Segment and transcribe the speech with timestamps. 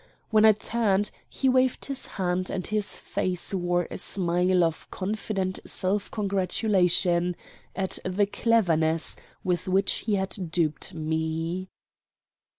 [0.31, 5.59] When I turned, he waved his hand, and his face wore a smile of confident
[5.63, 7.35] self congratulation
[7.75, 11.67] at the cleverness with which he had duped me.